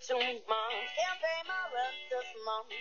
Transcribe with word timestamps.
two 0.00 0.16
months. 0.16 0.90
Can't 0.96 1.20
pay 1.20 1.40
my 1.44 1.62
rent 1.76 1.96
this 2.08 2.30
month. 2.48 2.72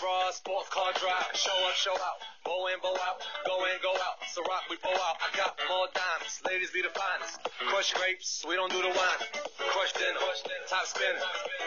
Bra, 0.00 0.30
sports 0.30 0.68
car 0.70 0.90
drive. 0.94 1.34
Show 1.34 1.54
up, 1.66 1.74
show 1.74 1.94
out. 1.94 2.18
Bow 2.44 2.66
in, 2.70 2.78
bow 2.82 2.94
out. 2.94 3.18
Go 3.46 3.54
in, 3.66 3.78
go 3.82 3.92
out. 3.94 4.18
So 4.30 4.42
rock, 4.46 4.64
we 4.70 4.76
bow 4.82 4.94
out. 4.94 5.16
I 5.18 5.28
got 5.36 5.58
more 5.68 5.86
diamonds. 5.94 6.40
Ladies 6.46 6.70
be 6.70 6.82
the 6.82 6.94
finest. 6.94 7.42
Crush 7.68 7.92
grapes, 7.94 8.44
we 8.46 8.54
don't 8.54 8.70
do 8.70 8.80
the 8.82 8.90
wine. 8.90 9.22
Crush 9.58 9.92
dinner, 9.94 10.22
top 10.70 10.86
spinner. 10.86 11.22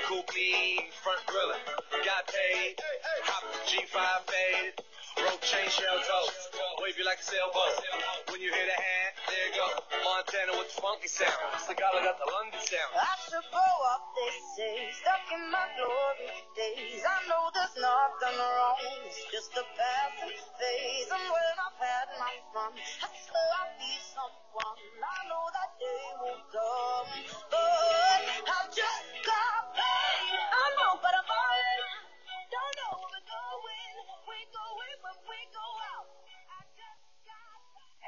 Coupe 0.07 0.31
me, 0.35 0.89
front 1.03 1.21
grillin'. 1.27 1.61
Got 2.03 2.27
paid. 2.27 2.79
Hop 3.27 3.43
G5 3.67 3.99
faded. 4.27 4.75
Rope 5.19 5.43
chain 5.43 5.67
shell 5.69 5.99
toes. 5.99 6.35
Wave 6.81 6.97
you 6.97 7.05
like 7.05 7.19
a 7.19 7.27
sailboat. 7.27 7.75
When 8.31 8.41
you 8.41 8.49
hit 8.49 8.65
the 8.65 8.79
hand, 8.79 9.10
Montana 9.61 10.57
with 10.57 10.73
the 10.73 10.81
funky 10.81 11.07
sound. 11.07 11.37
Sigala 11.61 12.01
got 12.01 12.17
the 12.17 12.25
London 12.25 12.61
sound. 12.65 12.91
I 12.97 13.13
should 13.29 13.45
grow 13.53 13.75
up, 13.93 14.09
they 14.17 14.33
say, 14.57 14.75
stuck 14.97 15.21
in 15.37 15.43
my 15.53 15.65
glory 15.77 16.33
days. 16.57 17.05
I 17.05 17.17
know 17.29 17.45
there's 17.53 17.77
nothing 17.77 18.37
wrong, 18.41 18.81
it's 19.05 19.21
just 19.29 19.53
a 19.53 19.65
passing 19.77 20.33
phase. 20.33 21.09
And 21.13 21.25
when 21.29 21.53
I've 21.61 21.77
had 21.77 22.07
my 22.17 22.33
fun, 22.49 22.73
I 22.73 23.09
swear 23.21 23.49
I'll 23.61 23.77
be 23.77 23.93
someone. 24.01 24.77
I 24.97 25.19
know 25.29 25.45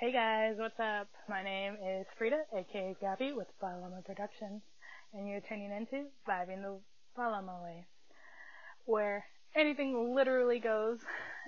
Hey 0.03 0.11
guys, 0.11 0.55
what's 0.57 0.77
up? 0.81 1.07
My 1.29 1.41
name 1.41 1.77
is 1.81 2.05
Frida, 2.17 2.41
aka 2.53 2.93
Gabby 2.99 3.31
with 3.31 3.47
Paloma 3.61 4.01
Productions, 4.05 4.61
and 5.13 5.29
you're 5.29 5.39
tuning 5.39 5.71
into 5.71 6.07
Vibing 6.27 6.61
the 6.61 6.77
Paloma 7.15 7.61
Way, 7.63 7.85
where 8.83 9.23
anything 9.55 10.13
literally 10.13 10.59
goes, 10.59 10.99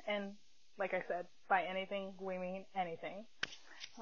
and 0.07 0.31
like 0.79 0.93
I 0.93 1.03
said, 1.05 1.25
by 1.49 1.63
anything 1.63 2.13
we 2.17 2.37
mean 2.37 2.63
anything. 2.77 3.25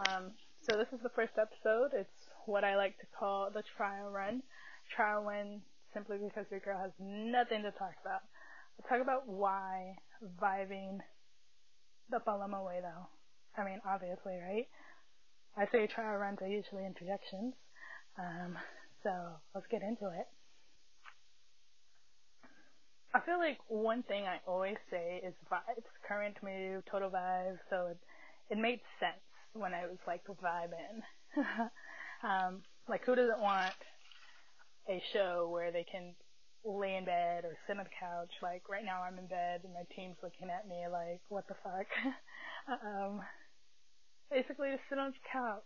Um, 0.08 0.34
so 0.62 0.78
this 0.78 0.94
is 0.94 1.00
the 1.02 1.10
first 1.10 1.34
episode. 1.42 1.90
It's 2.00 2.30
what 2.46 2.64
I 2.64 2.76
like 2.76 3.00
to 3.00 3.08
call 3.18 3.50
the 3.52 3.64
trial 3.76 4.12
run. 4.12 4.44
Trial 4.96 5.24
run 5.24 5.62
simply 5.96 6.18
because 6.24 6.46
your 6.52 6.60
girl 6.60 6.78
has 6.78 6.92
nothing 7.00 7.64
to 7.64 7.72
talk 7.72 7.96
about. 8.06 8.22
I'll 8.78 8.88
talk 8.88 9.02
about 9.02 9.28
why 9.28 9.96
vibing 10.40 11.00
the 12.12 12.20
Balama 12.20 12.64
way 12.64 12.82
though. 12.84 13.08
I 13.58 13.64
mean, 13.64 13.80
obviously, 13.88 14.38
right? 14.38 14.68
I 15.56 15.68
say 15.72 15.88
trial 15.88 16.18
runs 16.18 16.40
are 16.42 16.48
usually 16.48 16.86
introductions. 16.86 17.54
Um, 18.18 18.58
so 19.04 19.12
let's 19.54 19.68
get 19.70 19.82
into 19.82 20.08
it. 20.08 20.28
I 23.14 23.20
feel 23.20 23.38
like 23.38 23.60
one 23.68 24.02
thing 24.04 24.26
I 24.26 24.40
always 24.48 24.78
say 24.90 25.22
is 25.24 25.34
vibes, 25.52 25.86
current 26.08 26.38
mood, 26.42 26.84
total 26.90 27.12
vibe. 27.12 27.60
So 27.70 27.88
it, 27.92 27.98
it 28.50 28.58
made 28.58 28.80
sense 29.00 29.22
when 29.54 29.74
I 29.74 29.86
was 29.86 30.00
like 30.08 30.24
vibing. 30.26 31.04
um, 32.24 32.64
like 32.90 33.06
who 33.06 33.16
doesn't 33.16 33.40
want 33.40 33.74
a 34.90 35.02
show 35.14 35.48
where 35.52 35.72
they 35.72 35.86
can 35.90 36.16
lay 36.66 36.96
in 36.96 37.06
bed 37.06 37.46
or 37.46 37.56
sit 37.68 37.78
on 37.78 37.84
the 37.84 37.90
couch? 38.00 38.32
Like 38.42 38.64
right 38.68 38.84
now 38.84 39.04
I'm 39.04 39.20
in 39.20 39.28
bed 39.28 39.62
and 39.64 39.74
my 39.74 39.86
team's 39.96 40.18
looking 40.24 40.50
at 40.50 40.68
me 40.68 40.86
like, 40.92 41.22
what 41.30 41.48
the 41.48 41.56
fuck? 41.64 41.86
um, 42.84 43.22
basically 44.32 44.70
to 44.70 44.78
sit 44.90 45.00
on 45.00 45.12
the 45.12 45.24
couch, 45.32 45.64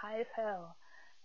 high 0.00 0.20
as 0.20 0.26
hell, 0.36 0.76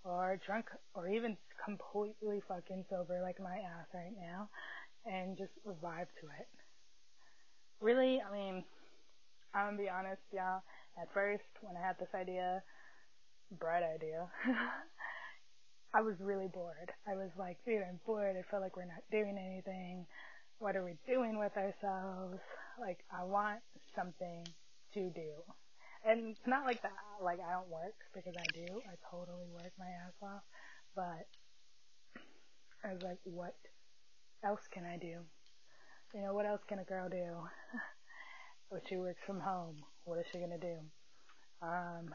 or 0.03 0.39
drunk, 0.45 0.65
or 0.93 1.07
even 1.07 1.37
completely 1.63 2.41
fucking 2.47 2.85
sober 2.89 3.21
like 3.21 3.39
my 3.39 3.55
ass 3.55 3.87
right 3.93 4.13
now, 4.19 4.49
and 5.05 5.37
just 5.37 5.51
vibe 5.65 6.11
to 6.21 6.27
it. 6.39 6.47
Really, 7.81 8.21
I 8.21 8.31
mean, 8.33 8.63
I'm 9.53 9.67
gonna 9.67 9.77
be 9.77 9.89
honest, 9.89 10.21
y'all. 10.31 10.63
At 10.99 11.11
first, 11.13 11.43
when 11.61 11.75
I 11.77 11.85
had 11.85 11.97
this 11.99 12.13
idea, 12.13 12.61
bright 13.59 13.83
idea, 13.83 14.27
I 15.93 16.01
was 16.01 16.15
really 16.19 16.47
bored. 16.47 16.91
I 17.07 17.15
was 17.15 17.29
like, 17.37 17.57
dude, 17.65 17.83
I'm 17.87 17.99
bored. 18.05 18.35
I 18.35 18.41
feel 18.49 18.61
like 18.61 18.75
we're 18.75 18.85
not 18.85 19.03
doing 19.11 19.37
anything. 19.37 20.05
What 20.57 20.75
are 20.75 20.83
we 20.83 20.97
doing 21.07 21.37
with 21.37 21.51
ourselves? 21.55 22.39
Like, 22.79 22.99
I 23.11 23.23
want 23.23 23.59
something 23.95 24.43
to 24.95 25.09
do. 25.11 25.31
And 26.03 26.35
it's 26.35 26.47
not 26.47 26.65
like 26.65 26.81
that, 26.81 26.91
like 27.23 27.39
I 27.39 27.53
don't 27.53 27.69
work 27.69 27.95
because 28.13 28.33
I 28.35 28.43
do. 28.51 28.81
I 28.83 28.95
totally 29.09 29.47
work 29.53 29.71
my 29.79 29.87
ass 30.03 30.13
off. 30.21 30.43
But 30.95 31.27
I 32.83 32.93
was 32.93 33.01
like, 33.01 33.19
what 33.23 33.55
else 34.43 34.67
can 34.73 34.83
I 34.83 34.97
do? 34.97 35.23
You 36.13 36.21
know, 36.21 36.33
what 36.33 36.45
else 36.45 36.61
can 36.67 36.79
a 36.79 36.83
girl 36.83 37.07
do? 37.09 37.47
when 38.69 38.81
she 38.89 38.97
works 38.97 39.21
from 39.25 39.39
home, 39.39 39.77
what 40.03 40.19
is 40.19 40.25
she 40.31 40.39
gonna 40.39 40.59
do? 40.59 40.77
Um, 41.61 42.11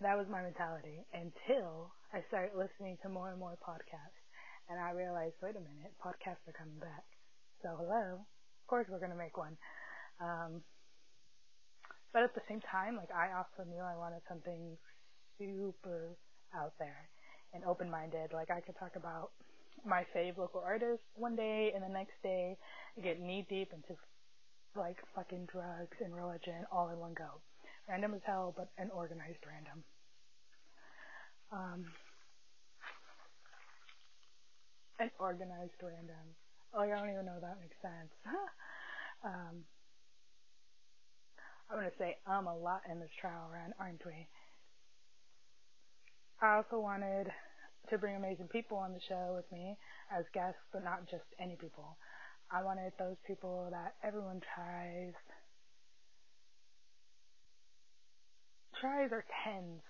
that 0.00 0.16
was 0.16 0.26
my 0.30 0.42
mentality 0.42 1.04
until 1.12 1.92
I 2.12 2.22
started 2.28 2.56
listening 2.56 2.96
to 3.02 3.08
more 3.08 3.30
and 3.30 3.38
more 3.38 3.58
podcasts. 3.60 4.22
And 4.68 4.80
I 4.80 4.92
realized, 4.92 5.34
wait 5.42 5.56
a 5.56 5.60
minute, 5.60 5.92
podcasts 6.00 6.46
are 6.48 6.56
coming 6.56 6.78
back. 6.80 7.04
So 7.62 7.76
hello, 7.76 8.24
of 8.24 8.66
course 8.66 8.86
we're 8.88 9.00
gonna 9.00 9.14
make 9.14 9.36
one. 9.36 9.56
Um, 10.20 10.62
but 12.12 12.22
at 12.22 12.34
the 12.34 12.42
same 12.48 12.60
time, 12.60 12.96
like 12.96 13.10
I 13.10 13.32
also 13.36 13.68
knew 13.68 13.82
I 13.82 13.96
wanted 13.96 14.20
something 14.28 14.76
super 15.38 16.16
out 16.54 16.72
there 16.78 17.08
and 17.54 17.64
open-minded. 17.64 18.32
Like 18.32 18.50
I 18.50 18.60
could 18.60 18.76
talk 18.78 18.96
about 18.96 19.30
my 19.84 20.04
fave 20.14 20.36
local 20.36 20.62
artists 20.64 21.04
one 21.16 21.34
day 21.34 21.72
and 21.74 21.82
the 21.82 21.88
next 21.88 22.14
day 22.22 22.56
get 23.02 23.20
knee 23.20 23.46
deep 23.48 23.72
into 23.72 23.98
like 24.76 24.96
fucking 25.14 25.46
drugs 25.52 25.96
and 26.00 26.14
religion 26.14 26.64
all 26.70 26.88
in 26.88 26.98
one 26.98 27.14
go. 27.14 27.40
Random 27.88 28.14
as 28.14 28.20
hell, 28.24 28.54
but 28.56 28.68
an 28.78 28.90
organized 28.94 29.42
random. 29.46 29.84
Um, 31.52 31.84
and 34.98 35.10
organized 35.18 35.76
random. 35.82 36.36
Like 36.74 36.92
I 36.92 36.98
don't 36.98 37.12
even 37.12 37.26
know 37.26 37.36
if 37.36 37.42
that 37.42 37.60
makes 37.60 37.76
sense. 37.82 38.12
um, 39.24 39.64
I'm 41.72 41.78
gonna 41.78 41.90
say 41.98 42.18
um 42.26 42.46
a 42.46 42.54
lot 42.54 42.82
in 42.90 43.00
this 43.00 43.08
trial 43.18 43.48
run, 43.50 43.72
aren't 43.80 44.04
we? 44.04 44.28
I 46.42 46.56
also 46.56 46.78
wanted 46.78 47.32
to 47.88 47.98
bring 47.98 48.14
amazing 48.14 48.48
people 48.52 48.76
on 48.76 48.92
the 48.92 49.00
show 49.08 49.32
with 49.34 49.50
me 49.50 49.78
as 50.12 50.24
guests, 50.34 50.60
but 50.70 50.84
not 50.84 51.08
just 51.10 51.24
any 51.40 51.56
people. 51.56 51.96
I 52.52 52.62
wanted 52.62 52.92
those 52.98 53.16
people 53.26 53.68
that 53.70 53.94
everyone 54.04 54.42
tries, 54.54 55.14
tries 58.78 59.08
or 59.10 59.24
tends, 59.42 59.80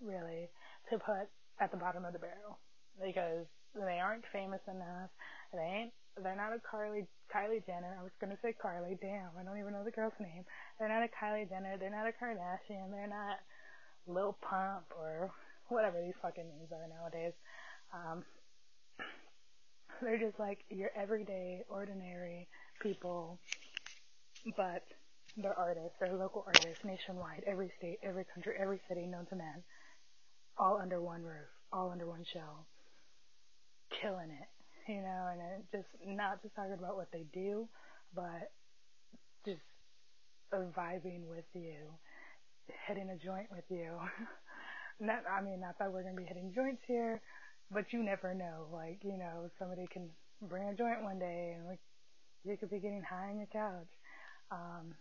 really, 0.00 0.48
to 0.90 0.98
put 0.98 1.28
at 1.60 1.70
the 1.70 1.76
bottom 1.76 2.06
of 2.06 2.14
the 2.14 2.18
barrel. 2.18 2.56
Because 2.96 3.44
they 3.74 4.00
aren't 4.00 4.24
famous 4.32 4.62
enough, 4.66 5.10
they 5.52 5.60
ain't, 5.84 5.92
they're 6.22 6.36
not 6.36 6.52
a 6.52 6.60
Carly, 6.60 7.06
Kylie 7.32 7.64
Jenner, 7.66 7.96
I 7.98 8.02
was 8.02 8.12
gonna 8.20 8.38
say 8.42 8.54
Carly, 8.60 8.96
damn, 9.00 9.30
I 9.38 9.44
don't 9.44 9.58
even 9.58 9.72
know 9.72 9.84
the 9.84 9.90
girl's 9.90 10.16
name. 10.20 10.44
They're 10.78 10.88
not 10.88 11.02
a 11.02 11.08
Kylie 11.12 11.48
Jenner, 11.48 11.76
they're 11.78 11.90
not 11.90 12.06
a 12.06 12.12
Kardashian, 12.12 12.90
they're 12.90 13.08
not 13.08 13.38
Lil 14.06 14.36
Pump 14.40 14.86
or 14.96 15.30
whatever 15.68 16.00
these 16.00 16.14
fucking 16.22 16.48
names 16.48 16.70
are 16.72 16.88
nowadays. 16.88 17.32
Um, 17.92 18.24
they're 20.02 20.18
just 20.18 20.38
like 20.38 20.64
your 20.70 20.90
everyday, 20.96 21.62
ordinary 21.68 22.48
people, 22.80 23.38
but 24.56 24.84
they're 25.36 25.58
artists, 25.58 25.96
they're 26.00 26.16
local 26.16 26.44
artists 26.46 26.84
nationwide, 26.84 27.44
every 27.46 27.70
state, 27.78 27.98
every 28.02 28.24
country, 28.32 28.54
every 28.58 28.80
city 28.88 29.06
known 29.06 29.26
to 29.26 29.36
man, 29.36 29.62
all 30.56 30.78
under 30.80 31.00
one 31.00 31.22
roof, 31.22 31.48
all 31.72 31.90
under 31.90 32.06
one 32.06 32.24
shell, 32.32 32.66
killing 34.00 34.30
it, 34.30 34.48
you 34.88 35.02
know, 35.02 35.28
and 35.32 35.40
it 35.40 35.64
just 35.72 35.88
not 36.06 36.42
just 36.42 36.54
talking 36.54 36.72
about 36.78 36.96
what 36.96 37.08
they 37.12 37.24
do, 37.32 37.68
but 38.14 38.50
just 39.44 39.62
vibing 40.52 41.26
with 41.28 41.44
you, 41.54 41.90
hitting 42.86 43.10
a 43.10 43.16
joint 43.16 43.48
with 43.50 43.64
you. 43.68 43.92
not, 45.00 45.22
I 45.30 45.42
mean, 45.42 45.60
not 45.60 45.78
that 45.78 45.92
we're 45.92 46.02
gonna 46.02 46.16
be 46.16 46.24
hitting 46.24 46.52
joints 46.54 46.82
here, 46.86 47.20
but 47.70 47.92
you 47.92 48.02
never 48.02 48.34
know. 48.34 48.66
Like, 48.72 49.00
you 49.02 49.18
know, 49.18 49.50
somebody 49.58 49.86
can 49.92 50.08
bring 50.42 50.68
a 50.68 50.74
joint 50.74 51.02
one 51.02 51.18
day 51.18 51.54
and 51.56 51.66
like, 51.66 51.80
you 52.44 52.56
could 52.56 52.70
be 52.70 52.78
getting 52.78 53.02
high 53.02 53.30
on 53.30 53.38
your 53.38 53.48
couch. 53.52 53.90
Um, 54.52 54.94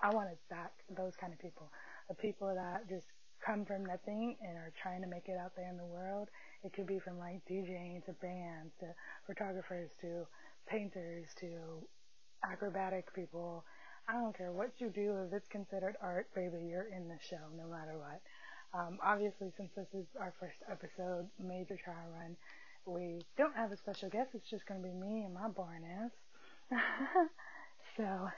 I 0.00 0.10
wanted 0.10 0.38
that, 0.50 0.72
those 0.96 1.14
kind 1.20 1.32
of 1.32 1.38
people. 1.38 1.70
The 2.08 2.14
people 2.16 2.52
that 2.54 2.88
just 2.88 3.06
come 3.44 3.64
from 3.64 3.84
nothing 3.84 4.36
and 4.40 4.56
are 4.56 4.72
trying 4.80 5.02
to 5.02 5.08
make 5.08 5.28
it 5.28 5.36
out 5.36 5.52
there 5.56 5.68
in 5.68 5.76
the 5.76 5.84
world. 5.84 6.28
It 6.64 6.72
could 6.72 6.86
be 6.86 6.98
from 6.98 7.18
like 7.18 7.42
DJing 7.50 8.04
to 8.06 8.12
bands 8.12 8.72
to 8.80 8.86
photographers 9.26 9.90
to 10.00 10.26
painters 10.66 11.26
to 11.40 11.48
acrobatic 12.50 13.12
people. 13.14 13.64
I 14.08 14.14
don't 14.14 14.36
care 14.36 14.52
what 14.52 14.72
you 14.78 14.88
do, 14.88 15.24
if 15.26 15.32
it's 15.32 15.48
considered 15.48 15.96
art, 16.02 16.28
baby, 16.34 16.66
you're 16.68 16.88
in 16.94 17.08
the 17.08 17.18
show 17.28 17.50
no 17.56 17.68
matter 17.68 17.98
what. 17.98 18.20
Um, 18.74 18.98
obviously, 19.02 19.52
since 19.56 19.70
this 19.76 19.86
is 19.92 20.06
our 20.18 20.32
first 20.40 20.56
episode, 20.70 21.28
major 21.38 21.76
trial 21.76 22.08
run, 22.18 22.36
we 22.86 23.20
don't 23.36 23.54
have 23.54 23.70
a 23.70 23.76
special 23.76 24.08
guest. 24.08 24.30
It's 24.34 24.48
just 24.48 24.66
going 24.66 24.82
to 24.82 24.88
be 24.88 24.94
me 24.94 25.22
and 25.24 25.34
my 25.34 25.48
boring 25.48 25.84
ass. 25.84 26.10
so, 27.96 28.28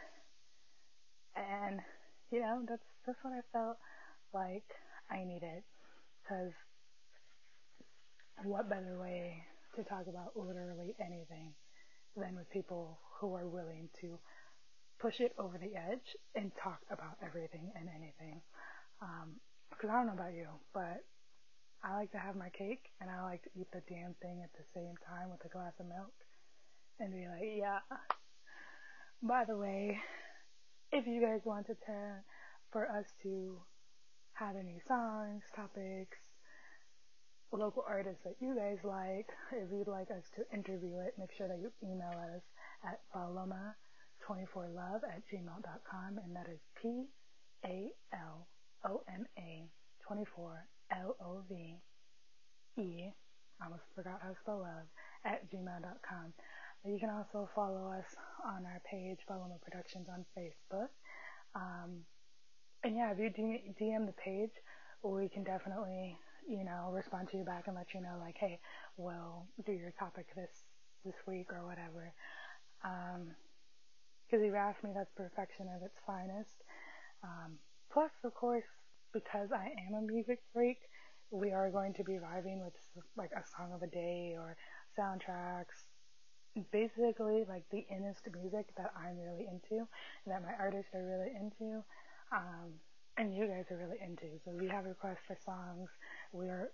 and 1.36 1.80
you 2.30 2.40
know, 2.40 2.62
that's 2.68 2.82
that's 3.06 3.18
what 3.22 3.32
I 3.32 3.40
felt 3.52 3.76
like 4.34 4.64
I 5.10 5.24
need 5.24 5.42
it 5.42 5.64
because 6.22 6.52
what 8.42 8.68
better 8.68 8.98
way 8.98 9.44
to 9.76 9.84
talk 9.84 10.06
about 10.08 10.36
literally 10.36 10.94
anything 11.00 11.54
than 12.16 12.36
with 12.36 12.50
people 12.50 12.98
who 13.20 13.34
are 13.34 13.46
willing 13.46 13.88
to 14.00 14.18
push 15.00 15.20
it 15.20 15.32
over 15.38 15.58
the 15.58 15.74
edge 15.76 16.16
and 16.34 16.50
talk 16.62 16.78
about 16.90 17.16
everything 17.24 17.72
and 17.74 17.88
anything. 17.88 18.40
Um, 19.02 19.40
because 19.70 19.90
I 19.90 19.94
don't 19.94 20.06
know 20.06 20.12
about 20.12 20.34
you, 20.34 20.46
but 20.72 21.02
I 21.82 21.96
like 21.96 22.12
to 22.12 22.18
have 22.18 22.36
my 22.36 22.48
cake 22.50 22.90
and 23.00 23.10
I 23.10 23.22
like 23.22 23.42
to 23.42 23.50
eat 23.58 23.66
the 23.72 23.82
damn 23.88 24.14
thing 24.22 24.40
at 24.42 24.52
the 24.52 24.64
same 24.74 24.94
time 25.08 25.30
with 25.30 25.44
a 25.44 25.48
glass 25.48 25.72
of 25.80 25.86
milk 25.86 26.14
and 27.00 27.12
be 27.12 27.26
like, 27.26 27.58
yeah. 27.58 27.80
By 29.22 29.44
the 29.44 29.56
way, 29.56 29.98
if 30.92 31.06
you 31.06 31.20
guys 31.20 31.40
want 31.44 31.66
to, 31.66 31.74
for 32.70 32.88
us 32.88 33.06
to 33.22 33.58
have 34.34 34.56
any 34.56 34.80
songs, 34.86 35.42
topics, 35.54 36.18
local 37.52 37.84
artists 37.88 38.22
that 38.24 38.34
you 38.40 38.54
guys 38.56 38.78
like, 38.82 39.28
if 39.52 39.70
you'd 39.70 39.86
like 39.88 40.10
us 40.10 40.24
to 40.36 40.42
interview 40.52 40.98
it, 40.98 41.14
make 41.18 41.30
sure 41.36 41.48
that 41.48 41.58
you 41.58 41.70
email 41.82 42.10
us 42.34 42.42
at 42.84 43.00
paloma24love 43.14 45.02
at 45.06 45.22
gmail.com 45.30 46.18
and 46.22 46.34
that 46.34 46.48
is 46.52 46.60
P 46.80 47.06
A 47.64 47.90
L 48.12 48.46
O 48.84 49.02
M 49.08 49.24
A 49.38 49.68
24 50.06 50.66
L 50.92 51.16
O 51.20 51.42
V 51.48 51.78
E, 52.76 53.06
I 53.60 53.64
almost 53.64 53.84
forgot 53.94 54.18
how 54.20 54.30
to 54.30 54.36
spell 54.42 54.58
love, 54.60 54.88
at 55.24 55.48
gmail.com. 55.50 56.34
You 56.84 56.98
can 56.98 57.08
also 57.08 57.48
follow 57.54 57.92
us 57.92 58.04
on 58.44 58.66
our 58.66 58.82
page, 58.90 59.18
Paloma 59.26 59.56
Productions 59.62 60.08
on 60.10 60.26
Facebook. 60.36 60.90
Um, 61.54 62.04
and 62.84 62.96
yeah, 62.96 63.10
if 63.10 63.18
you 63.18 63.30
DM 63.30 64.06
the 64.06 64.12
page, 64.12 64.50
we 65.02 65.28
can 65.28 65.42
definitely, 65.42 66.18
you 66.46 66.64
know, 66.64 66.90
respond 66.92 67.28
to 67.30 67.38
you 67.38 67.44
back 67.44 67.64
and 67.66 67.74
let 67.74 67.94
you 67.94 68.00
know, 68.00 68.16
like, 68.20 68.36
hey, 68.38 68.60
we'll 68.98 69.46
do 69.64 69.72
your 69.72 69.92
topic 69.98 70.26
this 70.36 70.50
this 71.04 71.14
week 71.26 71.48
or 71.52 71.66
whatever. 71.66 72.12
Because 72.82 74.40
um, 74.40 74.44
you've 74.44 74.54
asked 74.54 74.84
me, 74.84 74.90
that's 74.94 75.10
perfection 75.16 75.66
at 75.74 75.84
its 75.84 75.98
finest. 76.06 76.62
Um, 77.22 77.56
plus, 77.92 78.10
of 78.24 78.34
course, 78.34 78.64
because 79.12 79.48
I 79.52 79.72
am 79.88 79.94
a 79.94 80.02
music 80.02 80.40
freak, 80.52 80.78
we 81.30 81.52
are 81.52 81.70
going 81.70 81.94
to 81.94 82.04
be 82.04 82.12
vibing 82.12 82.62
with 82.62 82.74
like 83.16 83.30
a 83.32 83.44
song 83.56 83.72
of 83.74 83.82
a 83.82 83.86
day 83.86 84.36
or 84.38 84.56
soundtracks. 84.98 85.88
Basically, 86.70 87.44
like 87.48 87.64
the 87.70 87.84
innest 87.90 88.28
music 88.32 88.66
that 88.76 88.92
I'm 88.96 89.18
really 89.18 89.46
into, 89.50 89.84
and 90.24 90.28
that 90.28 90.42
my 90.42 90.52
artists 90.58 90.94
are 90.94 91.04
really 91.04 91.32
into, 91.34 91.82
um, 92.34 92.72
and 93.16 93.34
you 93.34 93.46
guys 93.46 93.64
are 93.70 93.76
really 93.76 93.98
into. 94.04 94.26
So 94.44 94.52
if 94.56 94.62
you 94.62 94.68
have 94.68 94.84
requests 94.84 95.24
for 95.26 95.36
songs, 95.44 95.88
we 96.32 96.46
are 96.46 96.70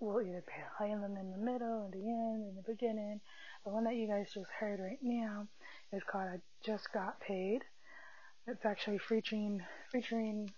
we'll 0.00 0.20
either 0.20 0.42
play 0.76 0.88
them 0.88 1.16
in 1.16 1.30
the 1.30 1.38
middle, 1.38 1.90
in 1.92 2.00
the 2.00 2.08
end, 2.08 2.44
in 2.48 2.56
the 2.56 2.62
beginning. 2.66 3.20
The 3.64 3.70
one 3.70 3.84
that 3.84 3.94
you 3.94 4.08
guys 4.08 4.32
just 4.34 4.50
heard 4.58 4.80
right 4.80 4.98
now 5.02 5.46
is 5.92 6.02
called 6.10 6.28
"I 6.28 6.40
Just 6.64 6.92
Got 6.92 7.20
Paid." 7.20 7.60
It's 8.46 8.64
actually 8.64 8.98
featuring 8.98 9.60
featuring 9.92 10.50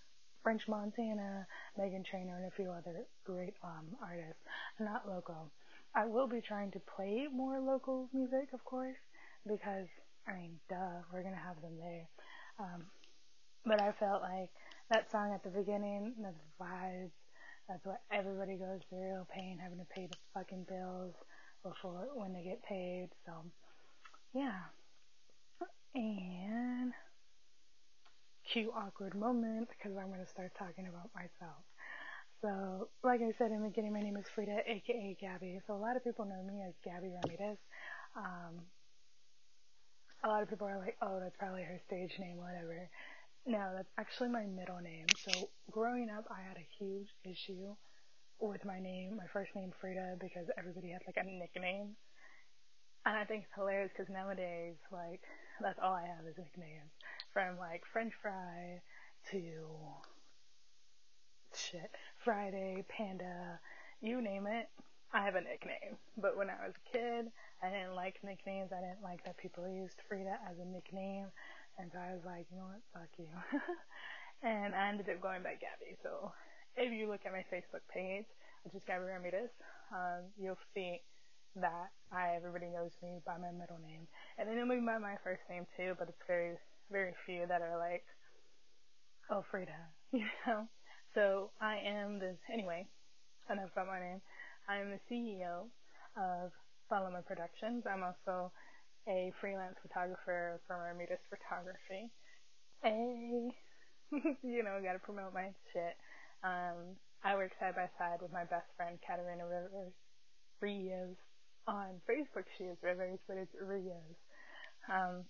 French 0.43 0.69
Montana, 0.69 1.47
Meghan 1.79 2.05
Trainor, 2.05 2.37
and 2.37 2.47
a 2.47 2.51
few 2.55 2.71
other 2.71 3.07
great 3.25 3.55
um, 3.63 3.97
artists, 4.03 4.41
not 4.79 5.09
local. 5.09 5.51
I 5.95 6.07
will 6.07 6.27
be 6.27 6.41
trying 6.41 6.71
to 6.73 6.81
play 6.81 7.27
more 7.33 7.61
local 7.61 8.09
music, 8.13 8.49
of 8.53 8.65
course, 8.65 8.97
because 9.47 9.87
I 10.29 10.33
mean, 10.33 10.59
duh, 10.71 11.03
we're 11.13 11.23
gonna 11.23 11.37
have 11.37 11.61
them 11.61 11.77
there. 11.79 12.09
Um, 12.59 12.87
but 13.67 13.81
I 13.81 13.93
felt 13.93 14.23
like 14.23 14.51
that 14.91 15.11
song 15.11 15.33
at 15.33 15.43
the 15.43 15.51
beginning, 15.51 16.15
the 16.21 16.33
vibes, 16.63 17.11
that's 17.69 17.85
what 17.85 18.03
everybody 18.13 18.57
goes 18.57 18.81
through, 18.91 19.27
pain, 19.35 19.59
having 19.63 19.79
to 19.79 19.87
pay 19.95 20.07
the 20.07 20.17
fucking 20.35 20.67
bills 20.69 21.15
before 21.63 22.09
when 22.15 22.33
they 22.33 22.43
get 22.43 22.63
paid. 22.63 23.09
So, 23.25 23.33
yeah. 24.35 24.69
And 25.95 26.93
cute 28.53 28.71
awkward 28.77 29.15
moment 29.15 29.69
because 29.71 29.97
I'm 29.97 30.09
going 30.09 30.21
to 30.21 30.31
start 30.31 30.53
talking 30.59 30.87
about 30.87 31.09
myself. 31.15 31.65
So, 32.43 32.89
like 33.03 33.23
I 33.23 33.33
said 33.39 33.53
in 33.53 33.63
the 33.63 33.69
beginning, 33.69 33.95
my 33.95 34.03
name 34.03 34.19
is 34.19 34.27
Frida, 34.35 34.69
aka 34.69 35.17
Gabby. 35.19 35.61
So 35.67 35.75
a 35.75 35.81
lot 35.81 35.97
of 35.97 36.05
people 36.05 36.27
know 36.27 36.43
me 36.45 36.61
as 36.69 36.75
Gabby 36.85 37.09
Ramirez. 37.09 37.57
Um, 38.17 38.61
a 40.25 40.29
lot 40.29 40.43
of 40.43 40.51
people 40.51 40.67
are 40.67 40.79
like, 40.79 40.97
oh, 41.01 41.21
that's 41.21 41.37
probably 41.39 41.63
her 41.63 41.81
stage 41.87 42.13
name, 42.19 42.37
whatever. 42.37 42.89
No, 43.47 43.73
that's 43.77 43.91
actually 43.99 44.31
my 44.31 44.47
middle 44.47 44.81
name. 44.81 45.07
So 45.25 45.51
growing 45.71 46.09
up, 46.09 46.25
I 46.31 46.41
had 46.47 46.57
a 46.57 46.69
huge 46.79 47.09
issue 47.25 47.75
with 48.41 48.65
my 48.65 48.81
name, 48.81 49.17
my 49.17 49.27
first 49.33 49.55
name 49.55 49.73
Frida, 49.81 50.17
because 50.21 50.49
everybody 50.59 50.91
had 50.91 51.03
like 51.07 51.19
a 51.19 51.25
nickname. 51.25 51.97
And 53.07 53.17
I 53.17 53.25
think 53.25 53.45
it's 53.45 53.55
hilarious 53.55 53.91
because 53.95 54.11
nowadays, 54.11 54.77
like, 54.91 55.21
that's 55.61 55.79
all 55.83 55.93
I 55.93 56.07
have 56.07 56.27
is 56.27 56.39
nicknames. 56.39 56.91
From 57.35 57.59
like 57.59 57.83
French 57.93 58.15
fry 58.23 58.81
to 59.31 59.41
shit, 61.55 61.91
Friday, 62.25 62.85
Panda, 62.89 63.61
you 64.01 64.23
name 64.23 64.47
it, 64.47 64.69
I 65.13 65.23
have 65.25 65.35
a 65.35 65.43
nickname. 65.43 65.99
But 66.17 66.37
when 66.37 66.49
I 66.49 66.67
was 66.67 66.75
a 66.75 66.97
kid, 66.97 67.27
I 67.63 67.71
didn't 67.71 67.95
like 67.95 68.17
nicknames. 68.25 68.73
I 68.73 68.81
didn't 68.81 69.03
like 69.03 69.25
that 69.25 69.37
people 69.37 69.69
used 69.69 70.01
Frida 70.09 70.39
as 70.51 70.59
a 70.59 70.65
nickname. 70.65 71.29
And 71.79 71.91
so 71.91 71.99
I 71.99 72.15
was 72.15 72.23
like, 72.25 72.47
you 72.51 72.59
know 72.59 72.71
what, 72.71 72.83
fuck 72.95 73.11
you. 73.19 73.31
and 74.47 74.75
I 74.75 74.89
ended 74.89 75.11
up 75.11 75.21
going 75.21 75.43
by 75.43 75.59
Gabby. 75.59 75.99
So 76.03 76.31
if 76.77 76.93
you 76.93 77.11
look 77.11 77.27
at 77.27 77.33
my 77.35 77.45
Facebook 77.51 77.83
page, 77.91 78.27
which 78.63 78.75
is 78.75 78.83
Gabby 78.87 79.11
Ramirez, 79.11 79.51
um, 79.91 80.31
you'll 80.39 80.61
see 80.75 81.03
that 81.57 81.91
I 82.11 82.35
everybody 82.35 82.67
knows 82.67 82.91
me 83.03 83.23
by 83.27 83.39
my 83.39 83.51
middle 83.55 83.79
name, 83.79 84.07
and 84.39 84.49
they 84.49 84.55
know 84.55 84.67
me 84.67 84.83
by 84.83 84.99
my 84.99 85.15
first 85.23 85.43
name 85.49 85.67
too. 85.77 85.95
But 85.99 86.09
it's 86.09 86.27
very 86.27 86.59
very 86.91 87.15
few 87.27 87.47
that 87.47 87.63
are 87.63 87.79
like, 87.79 88.03
oh 89.31 89.45
Frida, 89.51 89.79
you 90.13 90.27
know. 90.47 90.67
So 91.15 91.51
I 91.61 91.79
am 91.79 92.19
this 92.19 92.39
anyway. 92.53 92.87
Enough 93.51 93.71
about 93.73 93.87
my 93.87 94.01
name. 94.01 94.21
I 94.69 94.79
am 94.79 94.91
the 94.91 95.01
CEO 95.07 95.69
of 96.17 96.51
Solomon 96.89 97.23
Productions. 97.27 97.85
I'm 97.87 98.03
also 98.03 98.51
a 99.09 99.33
freelance 99.41 99.77
photographer 99.83 100.61
for 100.67 100.77
Marmitas 100.77 101.21
Photography. 101.29 102.09
Hey, 102.83 103.51
you 104.43 104.63
know, 104.63 104.81
gotta 104.83 104.99
promote 104.99 105.35
my 105.35 105.53
shit. 105.73 105.97
Um, 106.43 106.97
I 107.25 107.35
work 107.35 107.53
side 107.61 107.75
by 107.75 107.89
side 107.99 108.21
with 108.21 108.33
my 108.33 108.45
best 108.45 108.69
friend 108.77 108.99
Katarina 109.07 109.45
Rivers 109.45 109.93
Rios. 110.61 111.17
On 111.67 111.97
Facebook, 112.05 112.45
she 112.59 112.65
is 112.65 112.77
Rivers, 112.83 113.19
but 113.27 113.39
it's 113.39 113.55
Rios. 113.57 114.17
Um, 114.93 115.25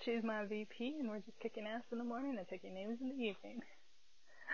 she's 0.00 0.24
my 0.24 0.46
VP, 0.46 0.96
and 0.98 1.10
we're 1.10 1.20
just 1.20 1.38
kicking 1.42 1.66
ass 1.68 1.84
in 1.92 1.98
the 1.98 2.04
morning 2.04 2.36
and 2.38 2.48
taking 2.48 2.72
names 2.72 2.96
in 3.02 3.08
the 3.08 3.20
evening. 3.20 3.60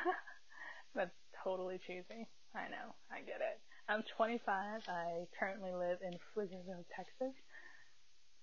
That's 0.94 1.14
totally 1.44 1.78
cheesy. 1.86 2.26
I 2.54 2.66
know, 2.66 2.98
I 3.10 3.22
get 3.22 3.38
it. 3.38 3.62
I'm 3.92 4.08
25. 4.16 4.40
I 4.88 5.28
currently 5.36 5.68
live 5.68 6.00
in 6.00 6.16
Pflugerville, 6.32 6.88
Texas. 6.96 7.36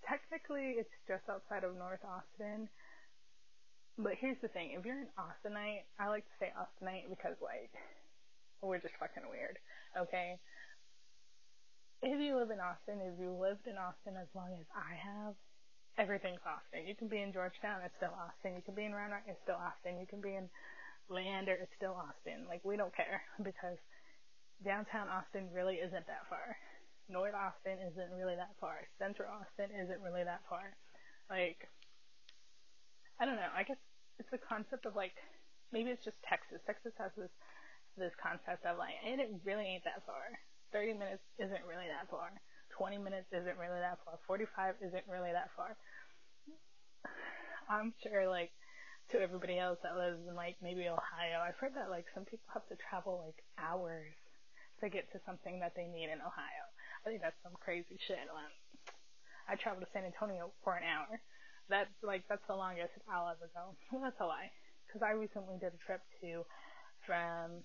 Technically, 0.05 0.77
it's 0.77 0.93
just 1.09 1.25
outside 1.25 1.65
of 1.65 1.73
North 1.73 2.05
Austin. 2.05 2.69
But 3.97 4.21
here's 4.21 4.37
the 4.45 4.53
thing, 4.53 4.77
if 4.77 4.85
you're 4.85 5.09
an 5.09 5.09
Austinite, 5.17 5.89
I 5.97 6.13
like 6.13 6.21
to 6.29 6.35
say 6.37 6.53
Austinite 6.53 7.09
because 7.09 7.33
like, 7.41 7.73
we're 8.61 8.77
just 8.77 8.93
fucking 9.01 9.25
weird, 9.25 9.57
okay? 9.97 10.37
If 12.05 12.21
you 12.21 12.37
live 12.37 12.53
in 12.53 12.61
Austin, 12.61 13.01
if 13.01 13.17
you 13.17 13.33
lived 13.33 13.65
in 13.65 13.73
Austin 13.73 14.21
as 14.21 14.29
long 14.37 14.53
as 14.53 14.69
I 14.77 15.01
have, 15.01 15.33
everything's 15.97 16.45
Austin. 16.45 16.85
You 16.85 16.93
can 16.93 17.09
be 17.09 17.25
in 17.25 17.33
Georgetown, 17.33 17.81
it's 17.81 17.97
still 17.97 18.13
Austin. 18.13 18.53
You 18.53 18.61
can 18.61 18.77
be 18.77 18.85
in 18.85 18.93
Round 18.93 19.17
Rock, 19.17 19.25
it's 19.25 19.41
still 19.41 19.57
Austin. 19.57 19.97
You 19.97 20.05
can 20.05 20.21
be 20.21 20.37
in 20.37 20.45
Leander, 21.09 21.57
it's 21.57 21.73
still 21.73 21.97
Austin. 21.97 22.45
Like, 22.45 22.61
we 22.61 22.77
don't 22.77 22.93
care 22.93 23.25
because 23.41 23.81
downtown 24.63 25.07
Austin 25.07 25.47
really 25.53 25.79
isn't 25.79 26.07
that 26.07 26.27
far. 26.29 26.57
North 27.09 27.33
Austin 27.33 27.81
isn't 27.81 28.11
really 28.13 28.35
that 28.35 28.53
far. 28.61 28.85
Central 28.99 29.29
Austin 29.31 29.73
isn't 29.73 30.01
really 30.05 30.23
that 30.23 30.45
far. 30.45 30.75
Like, 31.29 31.65
I 33.19 33.25
don't 33.25 33.35
know. 33.35 33.49
I 33.55 33.63
guess 33.63 33.81
it's 34.19 34.29
the 34.29 34.41
concept 34.41 34.85
of 34.85 34.95
like 34.95 35.15
maybe 35.71 35.89
it's 35.89 36.03
just 36.05 36.19
Texas. 36.21 36.61
Texas 36.67 36.93
has 36.99 37.11
this 37.17 37.33
this 37.97 38.13
concept 38.21 38.63
of 38.63 38.77
like 38.77 38.95
and 39.03 39.19
it 39.19 39.31
really 39.43 39.65
ain't 39.65 39.83
that 39.83 40.05
far. 40.05 40.21
Thirty 40.71 40.93
minutes 40.93 41.25
isn't 41.41 41.65
really 41.65 41.89
that 41.89 42.07
far. 42.11 42.29
Twenty 42.69 43.01
minutes 43.01 43.27
isn't 43.33 43.57
really 43.57 43.81
that 43.81 43.99
far. 44.05 44.21
Forty 44.27 44.45
five 44.55 44.75
isn't 44.79 45.03
really 45.09 45.33
that 45.33 45.49
far. 45.57 45.75
I'm 47.69 47.93
sure 48.05 48.29
like 48.29 48.51
to 49.11 49.19
everybody 49.19 49.57
else 49.57 49.81
that 49.81 49.97
lives 49.97 50.21
in 50.29 50.35
like 50.35 50.61
maybe 50.61 50.85
Ohio, 50.85 51.41
I've 51.41 51.57
heard 51.57 51.73
that 51.73 51.89
like 51.89 52.05
some 52.13 52.23
people 52.23 52.45
have 52.53 52.67
to 52.69 52.77
travel 52.77 53.25
like 53.25 53.41
hours 53.57 54.13
to 54.81 54.89
get 54.89 55.11
to 55.11 55.19
something 55.25 55.59
that 55.59 55.73
they 55.75 55.87
need 55.87 56.09
in 56.09 56.19
Ohio. 56.21 56.65
I 57.05 57.09
think 57.09 57.21
that's 57.21 57.39
some 57.43 57.55
crazy 57.59 57.97
shit. 57.99 58.23
Like, 58.31 58.53
I 59.47 59.55
traveled 59.55 59.85
to 59.85 59.91
San 59.91 60.05
Antonio 60.05 60.51
for 60.63 60.75
an 60.75 60.83
hour 60.83 61.19
that's 61.69 61.93
like 62.01 62.25
that's 62.27 62.43
the 62.49 62.57
longest 62.57 62.97
I'll 63.05 63.29
ever 63.29 63.49
go. 63.53 63.77
That's 64.01 64.19
a 64.19 64.25
lie, 64.25 64.49
because 64.85 65.05
I 65.05 65.13
recently 65.13 65.55
did 65.61 65.71
a 65.73 65.81
trip 65.85 66.01
to 66.21 66.43
from 67.05 67.61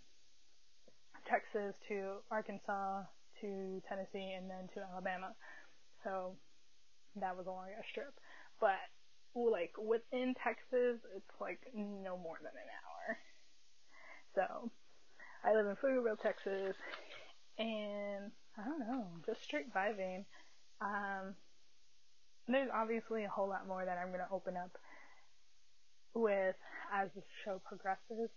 Texas 1.25 1.75
to 1.89 2.21
Arkansas 2.31 3.09
to 3.41 3.81
Tennessee 3.89 4.37
and 4.37 4.49
then 4.49 4.69
to 4.77 4.85
Alabama. 4.93 5.33
So 6.05 6.37
that 7.17 7.37
was 7.37 7.47
a 7.47 7.51
long 7.51 7.73
ass 7.77 7.89
trip. 7.93 8.13
But 8.61 8.79
like 9.35 9.73
within 9.81 10.37
Texas, 10.37 11.01
it's 11.17 11.37
like 11.41 11.61
no 11.75 12.17
more 12.21 12.39
than 12.45 12.53
an 12.53 12.71
hour. 12.71 13.19
So 14.37 14.71
I 15.43 15.55
live 15.55 15.67
in 15.67 15.77
Pflugerville, 15.77 16.21
Texas, 16.21 16.77
and 17.59 18.31
I 18.59 18.65
don't 18.65 18.81
know, 18.81 19.07
just 19.27 19.43
straight 19.43 19.73
vibing. 19.73 20.25
Um, 20.81 21.35
there's 22.49 22.71
obviously 22.75 23.25
a 23.25 23.29
whole 23.29 23.49
lot 23.49 23.67
more 23.67 23.85
that 23.85 23.99
I'm 23.99 24.09
going 24.09 24.21
to 24.21 24.33
open 24.33 24.57
up 24.57 24.77
with 26.15 26.57
as 26.93 27.09
the 27.15 27.23
show 27.45 27.61
progresses. 27.65 28.31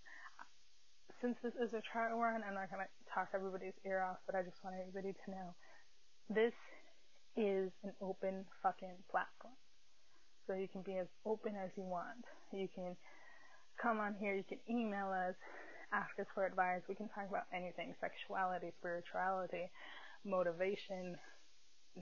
Since 1.21 1.37
this 1.43 1.53
is 1.55 1.73
a 1.73 1.81
trial 1.81 2.19
run, 2.19 2.41
I'm 2.47 2.53
not 2.53 2.69
going 2.71 2.85
to 2.85 3.13
talk 3.13 3.29
everybody's 3.33 3.73
ear 3.85 4.01
off, 4.01 4.17
but 4.25 4.35
I 4.35 4.43
just 4.43 4.63
want 4.63 4.75
everybody 4.79 5.13
to 5.25 5.31
know 5.31 5.55
this 6.29 6.53
is 7.35 7.71
an 7.83 7.93
open 8.01 8.45
fucking 8.63 8.95
platform. 9.09 9.53
So 10.45 10.53
you 10.53 10.67
can 10.67 10.81
be 10.81 10.97
as 10.97 11.07
open 11.25 11.53
as 11.55 11.71
you 11.75 11.83
want. 11.83 12.23
You 12.53 12.67
can 12.73 12.95
come 13.81 13.99
on 13.99 14.15
here, 14.19 14.35
you 14.35 14.43
can 14.47 14.59
email 14.69 15.11
us, 15.11 15.35
ask 15.93 16.11
us 16.19 16.27
for 16.33 16.45
advice. 16.45 16.81
We 16.87 16.95
can 16.95 17.09
talk 17.09 17.27
about 17.29 17.47
anything 17.53 17.95
sexuality, 18.01 18.71
spirituality, 18.79 19.69
motivation, 20.25 21.15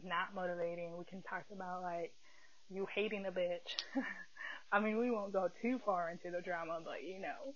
not 0.04 0.34
motivating. 0.34 0.98
We 0.98 1.06
can 1.06 1.22
talk 1.24 1.46
about 1.54 1.82
like 1.82 2.14
you 2.70 2.88
hating 2.94 3.26
a 3.26 3.32
bitch. 3.32 3.70
I 4.72 4.80
mean, 4.80 4.98
we 4.98 5.12
won't 5.12 5.34
go 5.34 5.50
too 5.62 5.80
far 5.86 6.10
into 6.10 6.36
the 6.36 6.42
drama, 6.42 6.80
but 6.84 7.04
you 7.06 7.22
know. 7.22 7.54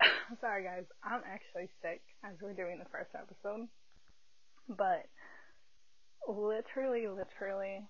Sorry 0.40 0.64
guys, 0.64 0.84
I'm 1.04 1.22
actually 1.26 1.68
sick 1.82 2.02
as 2.24 2.34
we're 2.42 2.54
doing 2.54 2.78
the 2.78 2.90
first 2.90 3.10
episode. 3.14 3.68
But 4.68 5.06
literally, 6.26 7.06
literally, 7.08 7.86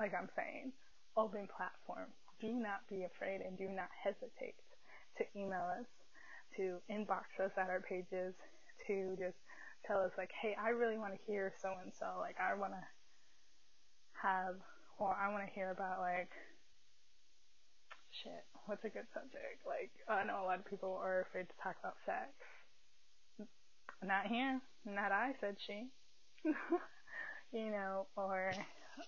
like 0.00 0.12
I'm 0.14 0.28
saying, 0.36 0.72
open 1.16 1.48
platform. 1.56 2.08
Do 2.40 2.52
not 2.52 2.84
be 2.90 3.04
afraid 3.04 3.40
and 3.40 3.56
do 3.56 3.68
not 3.68 3.88
hesitate 4.02 4.58
to 5.18 5.24
email 5.36 5.66
us, 5.78 5.86
to 6.56 6.78
inbox 6.90 7.42
us 7.42 7.52
at 7.56 7.70
our 7.70 7.80
pages, 7.80 8.34
to 8.86 9.16
just 9.18 9.36
tell 9.86 10.00
us 10.00 10.12
like, 10.16 10.30
hey, 10.40 10.56
I 10.60 10.70
really 10.70 10.98
want 10.98 11.12
to 11.14 11.20
hear 11.26 11.52
so 11.60 11.72
and 11.82 11.92
so. 11.98 12.06
Like, 12.18 12.36
I 12.40 12.54
want 12.54 12.72
to 12.72 12.84
have, 14.22 14.56
or 14.98 15.14
I 15.14 15.30
want 15.32 15.44
to 15.46 15.52
hear 15.52 15.70
about 15.70 16.00
like, 16.00 16.30
shit, 18.22 18.44
what's 18.66 18.84
a 18.84 18.88
good 18.88 19.06
subject? 19.12 19.66
Like, 19.66 19.90
I 20.08 20.24
know 20.24 20.42
a 20.42 20.46
lot 20.46 20.58
of 20.58 20.66
people 20.66 20.98
are 21.02 21.22
afraid 21.22 21.48
to 21.48 21.54
talk 21.62 21.76
about 21.80 21.96
sex. 22.06 22.30
Not 24.02 24.26
here. 24.26 24.60
Not 24.84 25.12
I, 25.12 25.32
said 25.40 25.56
she. 25.66 25.88
you 27.52 27.70
know, 27.70 28.06
or 28.16 28.52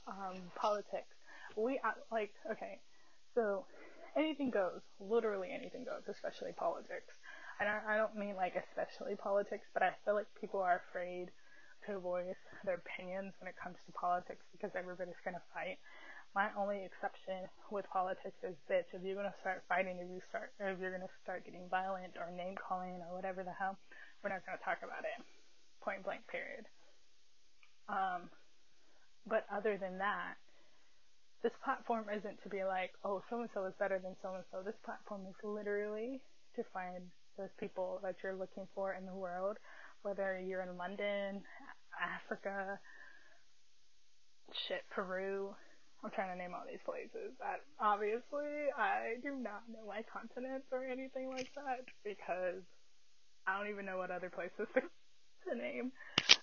um, 0.07 0.41
politics. 0.55 1.15
We, 1.57 1.81
uh, 1.85 1.93
like, 2.11 2.33
okay, 2.51 2.81
so 3.35 3.65
anything 4.17 4.51
goes. 4.51 4.81
Literally 5.01 5.49
anything 5.53 5.85
goes, 5.85 6.03
especially 6.09 6.53
politics 6.53 7.15
and 7.61 7.69
I, 7.69 7.95
I 7.95 7.97
don't 7.97 8.17
mean 8.17 8.37
like 8.37 8.55
especially 8.57 9.17
politics, 9.17 9.65
but 9.73 9.83
I 9.83 9.97
feel 10.05 10.15
like 10.15 10.29
people 10.41 10.61
are 10.61 10.83
afraid 10.89 11.33
to 11.89 11.99
voice 11.99 12.41
their 12.65 12.83
opinions 12.83 13.33
when 13.41 13.49
it 13.49 13.57
comes 13.57 13.77
to 13.87 13.93
politics 13.93 14.45
because 14.53 14.73
everybody's 14.77 15.21
gonna 15.25 15.43
fight. 15.55 15.81
My 16.35 16.53
only 16.53 16.85
exception 16.85 17.49
with 17.73 17.89
politics 17.89 18.37
is 18.45 18.57
bitch. 18.69 18.93
If 18.93 19.01
you're 19.01 19.17
gonna 19.17 19.37
start 19.41 19.65
fighting, 19.69 19.97
if 19.97 20.09
you 20.13 20.21
start, 20.29 20.53
if 20.61 20.77
you're 20.77 20.93
gonna 20.93 21.13
start 21.25 21.49
getting 21.49 21.65
violent 21.73 22.21
or 22.21 22.29
name 22.29 22.61
calling 22.61 23.01
or 23.09 23.17
whatever 23.17 23.41
the 23.41 23.57
hell, 23.57 23.79
we're 24.21 24.31
not 24.31 24.45
gonna 24.45 24.61
talk 24.61 24.85
about 24.85 25.09
it. 25.09 25.17
Point 25.81 26.05
blank. 26.05 26.29
Period. 26.29 26.69
Um, 27.89 28.29
but 29.25 29.47
other 29.49 29.79
than 29.81 29.97
that, 29.99 30.37
this 31.47 31.55
platform 31.63 32.11
isn't 32.11 32.43
to 32.43 32.51
be 32.51 32.67
like, 32.67 32.91
oh, 33.07 33.23
so 33.31 33.39
and 33.39 33.51
so 33.55 33.63
is 33.71 33.79
better 33.79 34.03
than 34.03 34.19
so 34.19 34.35
and 34.35 34.43
so. 34.51 34.67
This 34.67 34.75
platform 34.83 35.23
is 35.31 35.39
literally 35.47 36.19
to 36.59 36.67
find 36.75 37.07
those 37.39 37.55
people 37.61 38.01
that 38.03 38.17
you're 38.19 38.35
looking 38.35 38.67
for 38.75 38.99
in 38.99 39.07
the 39.07 39.15
world, 39.15 39.55
whether 40.03 40.43
you're 40.43 40.67
in 40.67 40.77
London, 40.77 41.47
Africa, 42.03 42.81
shit, 44.67 44.83
Peru. 44.91 45.55
I'm 46.03 46.11
trying 46.11 46.35
to 46.35 46.43
name 46.43 46.51
all 46.51 46.67
these 46.67 46.83
places. 46.83 47.39
That 47.39 47.63
obviously 47.79 48.67
I 48.75 49.23
do 49.23 49.39
not 49.39 49.71
know 49.71 49.87
my 49.87 50.03
continents 50.11 50.67
or 50.75 50.83
anything 50.83 51.31
like 51.31 51.55
that 51.55 51.87
because 52.03 52.67
I 53.47 53.55
don't 53.55 53.71
even 53.71 53.87
know 53.87 54.03
what 54.03 54.11
other 54.11 54.35
places 54.35 54.67
to, 54.75 55.55
name. 55.55 55.95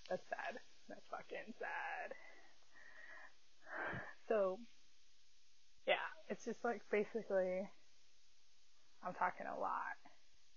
That's 0.08 0.24
sad. 0.32 0.64
That's 0.88 1.04
fucking 1.12 1.52
sad. 1.60 2.16
So, 4.32 4.64
it's 6.34 6.46
just 6.46 6.66
like 6.66 6.82
basically, 6.90 7.62
I'm 9.06 9.14
talking 9.14 9.46
a 9.46 9.60
lot 9.60 9.94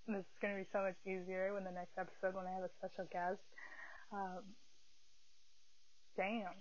this 0.07 0.23
is 0.23 0.39
going 0.39 0.55
to 0.55 0.63
be 0.63 0.69
so 0.71 0.87
much 0.87 0.99
easier 1.03 1.51
when 1.51 1.67
the 1.67 1.75
next 1.75 1.99
episode 1.99 2.39
when 2.39 2.47
I 2.47 2.55
have 2.55 2.63
a 2.63 2.71
special 2.79 3.11
guest. 3.11 3.43
Um, 4.15 4.47
damn. 6.15 6.55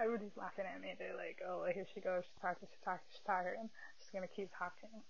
Everybody's 0.00 0.34
laughing 0.36 0.64
at 0.64 0.80
me. 0.80 0.96
They're 0.98 1.16
like, 1.16 1.44
oh, 1.44 1.68
here 1.68 1.84
she 1.92 2.00
goes. 2.00 2.24
She's 2.24 2.40
talking, 2.40 2.66
she's 2.66 2.80
talking, 2.80 3.06
she's 3.12 3.26
talking. 3.28 3.68
She's 4.00 4.10
going 4.10 4.24
to 4.24 4.32
keep 4.32 4.48
talking. 4.56 5.04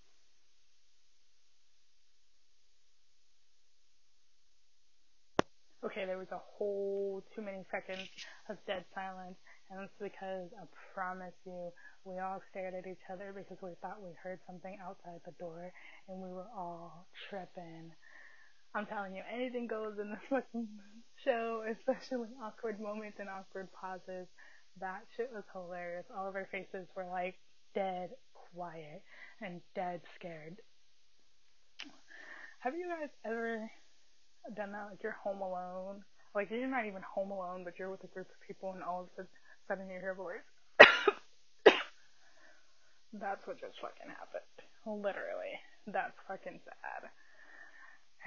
Okay, 5.87 6.03
there 6.03 6.19
was 6.19 6.33
a 6.35 6.41
whole 6.57 7.23
too 7.33 7.41
many 7.41 7.63
seconds 7.71 8.09
of 8.49 8.57
dead 8.67 8.83
silence, 8.93 9.37
and 9.69 9.81
it's 9.81 9.99
because 9.99 10.49
I 10.53 10.65
promise 10.93 11.33
you, 11.45 11.71
we 12.05 12.19
all 12.19 12.41
stared 12.51 12.75
at 12.75 12.85
each 12.85 13.01
other 13.11 13.33
because 13.33 13.57
we 13.61 13.71
thought 13.81 14.03
we 14.03 14.13
heard 14.21 14.39
something 14.45 14.77
outside 14.83 15.21
the 15.25 15.33
door, 15.39 15.71
and 16.07 16.21
we 16.21 16.29
were 16.29 16.49
all 16.55 17.07
tripping. 17.29 17.91
I'm 18.75 18.85
telling 18.85 19.15
you, 19.15 19.23
anything 19.33 19.67
goes 19.67 19.97
in 19.99 20.11
this 20.11 20.19
fucking 20.29 20.67
show, 21.23 21.63
especially 21.65 22.29
awkward 22.43 22.79
moments 22.79 23.17
and 23.19 23.29
awkward 23.29 23.69
pauses. 23.73 24.27
That 24.79 25.01
shit 25.15 25.31
was 25.33 25.43
hilarious. 25.53 26.05
All 26.15 26.27
of 26.27 26.35
our 26.35 26.47
faces 26.51 26.87
were 26.95 27.07
like 27.09 27.35
dead 27.73 28.09
quiet 28.33 29.01
and 29.41 29.61
dead 29.73 30.01
scared. 30.19 30.57
Have 32.59 32.73
you 32.75 32.87
guys 32.89 33.09
ever 33.25 33.69
done 34.55 34.73
that? 34.73 34.87
Like 34.91 35.01
you're 35.01 35.15
home 35.23 35.41
alone. 35.41 36.03
Like 36.35 36.51
you're 36.51 36.67
not 36.67 36.85
even 36.85 37.01
home 37.01 37.31
alone, 37.31 37.63
but 37.63 37.79
you're 37.79 37.89
with 37.89 38.03
a 38.03 38.07
group 38.07 38.27
of 38.27 38.47
people 38.47 38.73
and 38.73 38.83
all 38.83 39.01
of 39.01 39.07
a 39.07 39.09
sudden 39.15 39.29
you 39.69 39.99
hear 39.99 40.11
a 40.11 40.15
voice. 40.15 40.45
That's 43.13 43.47
what 43.47 43.59
just 43.59 43.79
fucking 43.81 44.09
happened. 44.09 44.45
Literally. 44.85 45.59
That's 45.87 46.17
fucking 46.27 46.59
sad. 46.63 47.09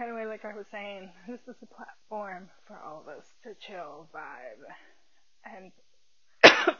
Anyway, 0.00 0.26
like 0.26 0.44
I 0.44 0.54
was 0.56 0.66
saying, 0.70 1.10
this 1.28 1.40
is 1.48 1.56
a 1.62 1.66
platform 1.66 2.48
for 2.66 2.76
all 2.76 3.00
of 3.02 3.08
us 3.08 3.24
to 3.42 3.54
chill, 3.54 4.08
vibe, 4.14 4.62
and 5.44 5.72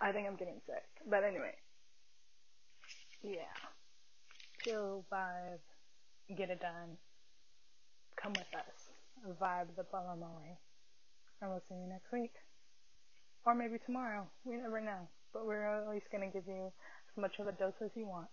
I 0.00 0.10
think 0.12 0.26
I'm 0.26 0.34
getting 0.34 0.60
sick. 0.66 0.82
But 1.08 1.22
anyway, 1.22 1.54
yeah, 3.22 3.54
chill, 4.64 5.04
vibe, 5.12 5.62
get 6.36 6.50
it 6.50 6.60
done. 6.60 6.98
Come 8.20 8.32
with 8.32 8.52
us, 8.54 8.90
vibe 9.40 9.76
the 9.76 9.84
Balamole, 9.84 10.58
and 11.40 11.50
we'll 11.50 11.62
see 11.68 11.76
you 11.76 11.86
next 11.88 12.10
week, 12.12 12.32
or 13.46 13.54
maybe 13.54 13.78
tomorrow. 13.86 14.26
We 14.44 14.56
never 14.56 14.80
know, 14.80 15.08
but 15.32 15.46
we're 15.46 15.64
at 15.64 15.88
least 15.90 16.06
gonna 16.12 16.30
give 16.30 16.44
you 16.46 16.66
as 16.68 17.16
much 17.20 17.32
of 17.40 17.48
a 17.48 17.52
dose 17.52 17.74
as 17.84 17.90
you 17.94 18.06
want. 18.06 18.28